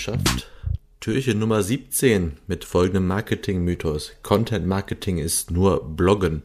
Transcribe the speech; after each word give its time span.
geschafft. 0.00 0.48
Türchen 1.00 1.38
Nummer 1.38 1.62
17 1.62 2.38
mit 2.46 2.64
folgendem 2.64 3.06
Marketing-Mythos. 3.06 4.12
Content 4.22 4.66
Marketing 4.66 5.18
ist 5.18 5.50
nur 5.50 5.84
Bloggen. 5.94 6.42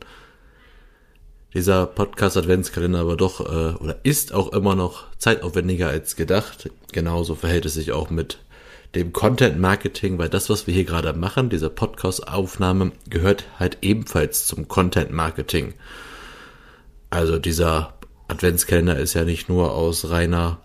Dieser 1.53 1.85
Podcast-Adventskalender 1.85 2.99
aber 2.99 3.15
doch 3.15 3.39
äh, 3.39 3.75
oder 3.75 3.99
ist 4.03 4.33
auch 4.33 4.51
immer 4.51 4.75
noch 4.75 5.05
zeitaufwendiger 5.17 5.87
als 5.87 6.17
gedacht. 6.17 6.69
Genauso 6.91 7.35
verhält 7.35 7.65
es 7.65 7.75
sich 7.75 7.93
auch 7.93 8.09
mit 8.09 8.39
dem 8.93 9.13
Content 9.13 9.57
Marketing, 9.57 10.17
weil 10.17 10.27
das, 10.27 10.49
was 10.49 10.67
wir 10.67 10.73
hier 10.73 10.83
gerade 10.83 11.13
machen, 11.13 11.49
diese 11.49 11.69
Podcast-Aufnahme, 11.69 12.91
gehört 13.09 13.45
halt 13.57 13.77
ebenfalls 13.83 14.47
zum 14.47 14.67
Content 14.67 15.11
Marketing. 15.11 15.75
Also 17.09 17.39
dieser 17.39 17.93
Adventskalender 18.27 18.99
ist 18.99 19.13
ja 19.13 19.23
nicht 19.23 19.47
nur 19.47 19.73
aus 19.73 20.09
reiner 20.09 20.59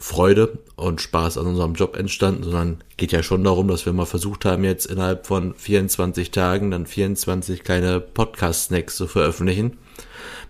Freude 0.00 0.58
und 0.76 1.02
Spaß 1.02 1.36
an 1.36 1.46
unserem 1.46 1.74
Job 1.74 1.94
entstanden, 1.94 2.42
sondern 2.42 2.82
geht 2.96 3.12
ja 3.12 3.22
schon 3.22 3.44
darum, 3.44 3.68
dass 3.68 3.84
wir 3.84 3.92
mal 3.92 4.06
versucht 4.06 4.46
haben, 4.46 4.64
jetzt 4.64 4.86
innerhalb 4.86 5.26
von 5.26 5.54
24 5.54 6.30
Tagen 6.30 6.70
dann 6.70 6.86
24 6.86 7.62
kleine 7.62 8.00
Podcast-Snacks 8.00 8.96
zu 8.96 9.06
veröffentlichen. 9.06 9.76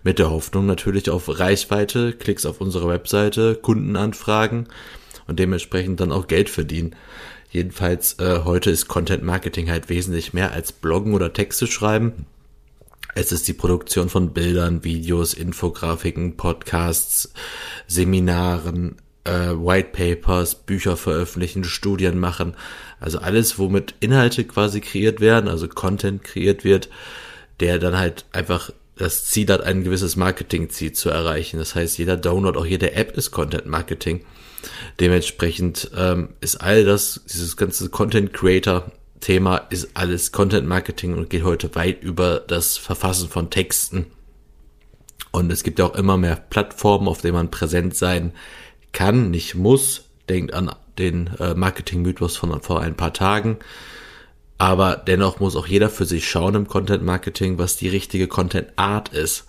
Mit 0.03 0.19
der 0.19 0.31
Hoffnung 0.31 0.65
natürlich 0.65 1.09
auf 1.09 1.27
Reichweite, 1.27 2.13
Klicks 2.13 2.45
auf 2.45 2.61
unsere 2.61 2.87
Webseite, 2.87 3.55
Kundenanfragen 3.55 4.69
und 5.27 5.37
dementsprechend 5.37 5.99
dann 5.99 6.13
auch 6.13 6.27
Geld 6.27 6.49
verdienen. 6.49 6.95
Jedenfalls 7.49 8.19
äh, 8.19 8.43
heute 8.45 8.71
ist 8.71 8.87
Content 8.87 9.23
Marketing 9.23 9.69
halt 9.69 9.89
wesentlich 9.89 10.31
mehr 10.31 10.53
als 10.53 10.71
Bloggen 10.71 11.13
oder 11.13 11.33
Texte 11.33 11.67
schreiben. 11.67 12.25
Es 13.15 13.33
ist 13.33 13.49
die 13.49 13.53
Produktion 13.53 14.07
von 14.07 14.31
Bildern, 14.31 14.85
Videos, 14.85 15.33
Infografiken, 15.33 16.37
Podcasts, 16.37 17.33
Seminaren, 17.85 18.95
äh, 19.23 19.49
White 19.49 19.89
Papers, 19.91 20.55
Bücher 20.55 20.97
veröffentlichen, 20.97 21.63
Studien 21.63 22.19
machen. 22.19 22.55
Also 22.99 23.19
alles, 23.19 23.59
womit 23.59 23.95
Inhalte 23.99 24.43
quasi 24.43 24.81
kreiert 24.81 25.21
werden, 25.21 25.49
also 25.49 25.67
Content 25.67 26.23
kreiert 26.23 26.63
wird, 26.63 26.89
der 27.59 27.79
dann 27.79 27.97
halt 27.97 28.25
einfach 28.31 28.71
das 28.95 29.25
Ziel 29.25 29.47
hat, 29.47 29.61
ein 29.61 29.83
gewisses 29.83 30.15
Marketing-Ziel 30.15 30.91
zu 30.91 31.09
erreichen. 31.09 31.57
Das 31.57 31.75
heißt, 31.75 31.97
jeder 31.97 32.17
Download, 32.17 32.57
auch 32.57 32.65
jede 32.65 32.93
App 32.93 33.17
ist 33.17 33.31
Content 33.31 33.65
Marketing. 33.65 34.23
Dementsprechend 34.99 35.89
ähm, 35.97 36.29
ist 36.39 36.57
all 36.57 36.85
das, 36.85 37.21
dieses 37.27 37.57
ganze 37.57 37.89
Content 37.89 38.33
Creator 38.33 38.91
Thema 39.21 39.57
ist 39.69 39.91
alles 39.93 40.31
Content 40.31 40.67
Marketing 40.67 41.13
und 41.13 41.29
geht 41.29 41.43
heute 41.43 41.73
weit 41.75 42.03
über 42.03 42.39
das 42.39 42.77
Verfassen 42.77 43.29
von 43.29 43.49
Texten. 43.49 44.07
Und 45.31 45.51
es 45.51 45.63
gibt 45.63 45.79
ja 45.79 45.85
auch 45.85 45.95
immer 45.95 46.17
mehr 46.17 46.35
Plattformen, 46.35 47.07
auf 47.07 47.21
denen 47.21 47.35
man 47.35 47.51
präsent 47.51 47.95
sein 47.95 48.33
kann, 48.91 49.31
nicht 49.31 49.55
muss. 49.55 50.05
Denkt 50.29 50.53
an 50.53 50.71
den 50.97 51.29
äh, 51.39 51.53
Marketing-Mythos 51.55 52.37
von 52.37 52.61
vor 52.61 52.81
ein 52.81 52.95
paar 52.95 53.13
Tagen. 53.13 53.57
Aber 54.57 54.95
dennoch 54.95 55.39
muss 55.39 55.55
auch 55.55 55.65
jeder 55.67 55.89
für 55.89 56.05
sich 56.05 56.29
schauen 56.29 56.53
im 56.53 56.67
Content 56.67 57.03
Marketing, 57.03 57.57
was 57.57 57.77
die 57.77 57.89
richtige 57.89 58.27
Content 58.27 58.67
Art 58.75 59.09
ist. 59.09 59.45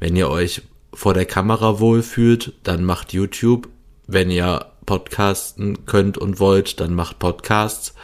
Wenn 0.00 0.16
ihr 0.16 0.30
euch 0.30 0.62
vor 0.94 1.12
der 1.12 1.26
Kamera 1.26 1.78
wohlfühlt, 1.78 2.54
dann 2.62 2.84
macht 2.84 3.12
YouTube. 3.12 3.68
Wenn 4.06 4.30
ihr 4.30 4.66
podcasten 4.86 5.84
könnt 5.84 6.16
und 6.16 6.40
wollt, 6.40 6.80
dann 6.80 6.94
macht 6.94 7.18
Podcasts. 7.18 7.94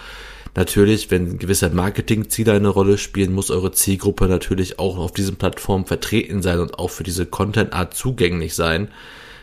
Natürlich, 0.55 1.11
wenn 1.11 1.39
gewisse 1.39 1.71
Marketingziele 1.71 2.53
eine 2.53 2.69
Rolle 2.69 2.99
spielen, 2.99 3.33
muss 3.33 3.51
eure 3.51 3.73
Zielgruppe 3.73 4.27
natürlich 4.27 4.79
auch 4.79 4.99
auf 4.99 5.13
diesen 5.13 5.37
Plattformen 5.37 5.87
vertreten 5.87 6.43
sein 6.43 6.61
und 6.61 6.79
auch 6.79 6.91
für 6.91 7.05
diese 7.05 7.25
Content 7.25 7.73
Art 7.73 7.95
zugänglich 7.95 8.55
sein. 8.55 8.89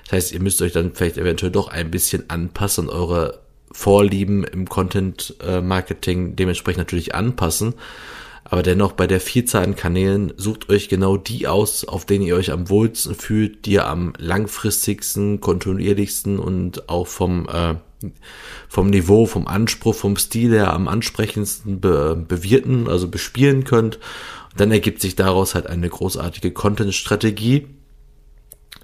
Das 0.10 0.16
heißt, 0.16 0.32
ihr 0.32 0.42
müsst 0.42 0.62
euch 0.64 0.72
dann 0.72 0.94
vielleicht 0.96 1.20
eventuell 1.20 1.52
doch 1.52 1.68
ein 1.68 1.92
bisschen 1.92 2.32
anpassen, 2.32 2.90
eure 2.90 3.42
Vorlieben 3.72 4.44
im 4.44 4.68
Content 4.68 5.36
Marketing 5.62 6.36
dementsprechend 6.36 6.80
natürlich 6.80 7.14
anpassen. 7.14 7.76
Aber 8.44 8.64
dennoch 8.64 8.94
bei 8.94 9.06
der 9.06 9.22
Vielzahl 9.22 9.64
an 9.64 9.76
Kanälen 9.76 10.34
sucht 10.36 10.70
euch 10.70 10.90
genau 10.90 11.18
die 11.18 11.48
aus, 11.48 11.86
auf 11.86 12.06
denen 12.06 12.26
ihr 12.26 12.36
euch 12.36 12.52
am 12.52 12.70
wohlsten 12.70 13.14
fühlt, 13.14 13.68
die 13.68 13.74
ihr 13.74 13.88
am 13.88 14.14
langfristigsten, 14.18 15.40
kontinuierlichsten 15.40 16.40
und 16.40 16.90
auch 16.90 17.06
vom, 17.06 17.48
äh, 17.48 17.76
vom 18.68 18.90
Niveau, 18.90 19.28
vom 19.28 19.46
Anspruch, 19.48 19.94
vom 19.94 20.18
Stil 20.18 20.54
her 20.54 20.74
am 20.74 20.88
ansprechendsten 20.88 21.80
be 21.80 22.16
bewirten, 22.28 22.88
also 22.88 23.08
bespielen 23.08 23.66
könnt. 23.66 23.98
Und 23.98 24.60
dann 24.60 24.72
ergibt 24.72 25.02
sich 25.02 25.16
daraus 25.16 25.54
halt 25.54 25.68
eine 25.68 25.88
großartige 25.88 26.50
Content-Strategie, 26.50 27.68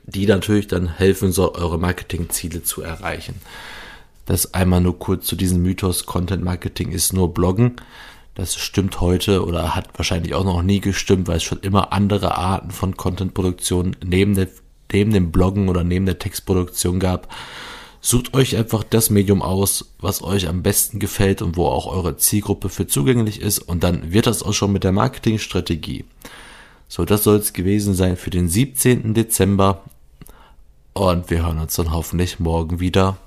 die 0.07 0.25
natürlich 0.25 0.67
dann 0.67 0.87
helfen 0.87 1.31
soll, 1.31 1.49
eure 1.49 1.79
Marketingziele 1.79 2.63
zu 2.63 2.81
erreichen. 2.81 3.35
Das 4.25 4.53
einmal 4.53 4.81
nur 4.81 4.97
kurz 4.97 5.25
zu 5.25 5.35
diesem 5.35 5.61
Mythos, 5.61 6.05
Content 6.05 6.43
Marketing 6.43 6.91
ist 6.91 7.13
nur 7.13 7.33
Bloggen. 7.33 7.75
Das 8.33 8.55
stimmt 8.55 8.99
heute 9.01 9.45
oder 9.45 9.75
hat 9.75 9.97
wahrscheinlich 9.97 10.33
auch 10.33 10.43
noch 10.43 10.61
nie 10.61 10.81
gestimmt, 10.81 11.27
weil 11.27 11.37
es 11.37 11.43
schon 11.43 11.59
immer 11.61 11.93
andere 11.93 12.37
Arten 12.37 12.71
von 12.71 12.97
Content-Produktion 12.97 13.95
neben, 14.03 14.35
der, 14.35 14.47
neben 14.91 15.13
dem 15.13 15.31
Bloggen 15.31 15.69
oder 15.69 15.83
neben 15.83 16.05
der 16.05 16.19
Textproduktion 16.19 16.99
gab. 16.99 17.33
Sucht 18.01 18.33
euch 18.33 18.55
einfach 18.57 18.83
das 18.83 19.09
Medium 19.09 19.41
aus, 19.41 19.93
was 19.99 20.21
euch 20.21 20.47
am 20.47 20.63
besten 20.63 20.99
gefällt 20.99 21.41
und 21.41 21.55
wo 21.55 21.65
auch 21.67 21.87
eure 21.87 22.17
Zielgruppe 22.17 22.69
für 22.69 22.87
zugänglich 22.87 23.41
ist 23.41 23.59
und 23.59 23.83
dann 23.83 24.11
wird 24.11 24.27
das 24.27 24.43
auch 24.43 24.53
schon 24.53 24.73
mit 24.73 24.83
der 24.83 24.91
Marketingstrategie. 24.91 26.05
So, 26.87 27.05
das 27.05 27.23
soll 27.23 27.37
es 27.37 27.53
gewesen 27.53 27.95
sein 27.95 28.15
für 28.15 28.29
den 28.29 28.47
17. 28.47 29.13
Dezember 29.13 29.81
und 30.95 31.29
wir 31.29 31.45
hören 31.45 31.59
uns 31.59 31.75
dann 31.75 31.91
hoffentlich 31.91 32.39
morgen 32.39 32.79
wieder. 32.79 33.17